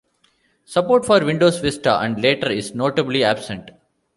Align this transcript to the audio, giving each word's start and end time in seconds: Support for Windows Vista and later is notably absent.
Support 0.65 1.05
for 1.05 1.23
Windows 1.23 1.59
Vista 1.59 1.99
and 1.99 2.19
later 2.23 2.49
is 2.49 2.73
notably 2.73 3.23
absent. 3.23 3.69